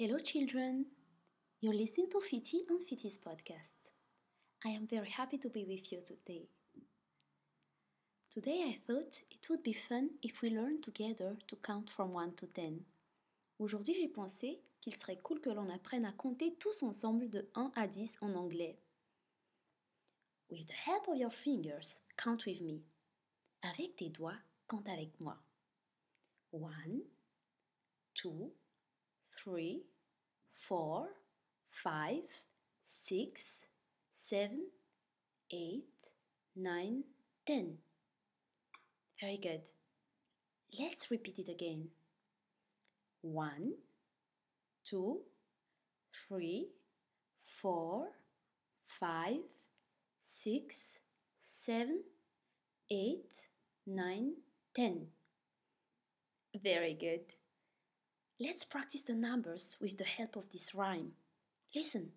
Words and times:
Hello, 0.00 0.20
children. 0.20 0.86
You're 1.60 1.74
listening 1.74 2.06
to 2.12 2.20
Fiti 2.20 2.62
and 2.70 2.80
Fiti's 2.88 3.18
podcast. 3.18 3.90
I 4.64 4.68
am 4.68 4.86
very 4.86 5.10
happy 5.10 5.38
to 5.38 5.48
be 5.48 5.64
with 5.64 5.90
you 5.90 5.98
today. 6.06 6.46
Today, 8.30 8.62
I 8.68 8.78
thought 8.86 9.18
it 9.28 9.50
would 9.50 9.64
be 9.64 9.72
fun 9.72 10.10
if 10.22 10.40
we 10.40 10.50
learned 10.50 10.84
together 10.84 11.36
to 11.48 11.56
count 11.56 11.90
from 11.90 12.12
1 12.12 12.34
to 12.36 12.46
10. 12.46 12.84
Aujourd'hui, 13.58 13.94
j'ai 13.94 14.06
pensé 14.06 14.60
qu'il 14.80 14.94
serait 14.94 15.18
cool 15.20 15.40
que 15.40 15.50
l'on 15.50 15.68
apprenne 15.68 16.04
à 16.04 16.12
compter 16.12 16.54
tous 16.60 16.84
ensemble 16.84 17.28
de 17.28 17.48
1 17.56 17.72
à 17.74 17.88
10 17.88 18.18
en 18.20 18.36
anglais. 18.36 18.78
With 20.48 20.68
the 20.68 20.88
help 20.88 21.08
of 21.08 21.16
your 21.16 21.32
fingers, 21.32 21.98
count 22.16 22.46
with 22.46 22.60
me. 22.60 22.82
Avec 23.62 23.96
tes 23.96 24.10
doigts, 24.10 24.38
compte 24.68 24.88
avec 24.88 25.18
moi. 25.18 25.36
1, 26.52 26.60
2, 28.22 28.30
three, 29.48 29.80
four, 30.68 31.06
five, 31.82 32.20
six, 33.08 33.40
seven, 34.28 34.66
eight, 35.50 35.84
nine, 36.54 37.02
ten. 37.46 37.78
Very 39.20 39.38
good. 39.38 39.62
Let's 40.78 41.10
repeat 41.10 41.38
it 41.38 41.48
again. 41.50 41.88
One, 43.22 43.72
two, 44.84 45.20
three, 46.28 46.68
four, 47.62 48.08
five, 49.00 49.38
six, 50.44 50.76
seven, 51.64 52.02
eight, 52.90 53.30
nine, 53.86 54.34
ten. 54.76 55.06
Very 56.62 56.92
good. 56.92 57.37
Let's 58.40 58.64
practice 58.64 59.02
the 59.02 59.14
numbers 59.14 59.76
with 59.80 59.98
the 59.98 60.04
help 60.04 60.36
of 60.36 60.52
this 60.52 60.72
rhyme. 60.72 61.10
Listen. 61.74 62.12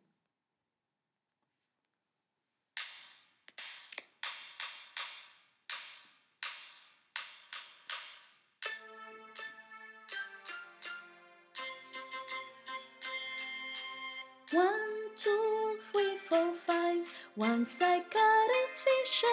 One, 14.52 14.70
two, 15.18 15.78
three, 15.92 16.20
four, 16.30 16.54
five. 16.68 17.08
Once 17.36 17.72
I 17.82 18.00
caught 18.00 18.50
a 18.52 18.68
fish 18.84 19.24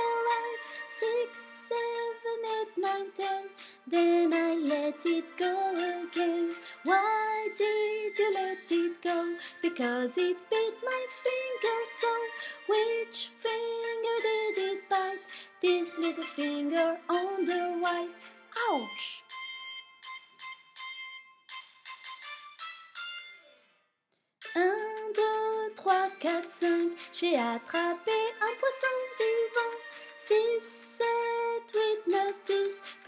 Then 3.87 4.33
I 4.33 4.55
let 4.55 5.07
it 5.07 5.37
go 5.39 5.71
again. 5.71 6.55
Why 6.85 7.49
did 7.57 8.19
you 8.19 8.35
let 8.35 8.71
it 8.71 9.03
go? 9.03 9.37
Because 9.63 10.11
it 10.17 10.37
bit 10.51 10.75
my 10.85 11.07
finger 11.25 11.79
so. 12.01 12.13
Which 12.69 13.31
finger 13.43 14.17
did 14.23 14.59
it 14.73 14.89
bite? 14.91 15.25
This 15.63 15.89
little 15.99 16.25
finger 16.25 16.99
on 17.09 17.47
the 17.47 17.81
right. 17.83 18.11
Ouch! 18.71 19.23
Un, 24.55 25.13
deux, 25.15 25.75
trois, 25.77 26.11
quatre, 26.21 26.51
cinq. 26.51 26.93
J'ai 27.13 27.37
attrapé 27.37 28.19
un 28.41 28.55
poisson 28.61 28.97
vivant. 29.19 29.77
Six, 30.27 30.78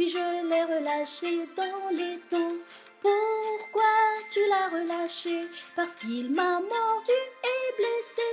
Puis 0.01 0.09
je 0.09 0.49
l'ai 0.49 0.65
relâché 0.65 1.47
dans 1.55 1.91
les 1.91 2.19
tons. 2.31 2.57
Pourquoi 3.03 3.83
tu 4.31 4.41
l'as 4.49 4.71
relâché? 4.71 5.47
Parce 5.77 5.95
qu'il 5.97 6.33
m'a 6.33 6.59
mordu 6.59 7.21
et 7.45 7.77
blessé. 7.77 8.31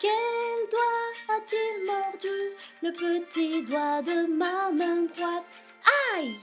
Quel 0.00 0.70
doigt 0.70 1.36
a-t-il 1.36 1.84
mordu? 1.84 2.38
Le 2.80 2.92
petit 2.92 3.62
doigt 3.66 4.00
de 4.00 4.24
ma 4.26 4.70
main 4.70 5.02
droite. 5.02 5.44
Aïe 6.14 6.40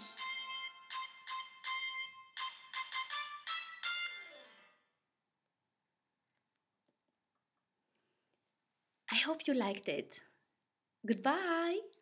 I 9.11 9.17
hope 9.25 9.47
you 9.47 9.55
liked 9.55 9.88
it. 9.88 10.13
Goodbye. 11.03 11.98